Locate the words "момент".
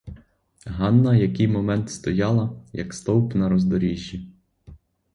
1.47-1.91